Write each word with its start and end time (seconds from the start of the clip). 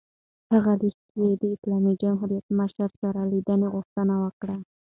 هغه 0.53 0.71
لیک 0.81 0.97
کې 1.11 1.25
د 1.41 1.43
اسلامي 1.55 1.93
جمهوریت 2.01 2.45
مشر 2.59 2.89
سره 3.01 3.19
لیدنې 3.31 3.67
غوښتنه 3.75 4.13
وکړه. 4.23 4.55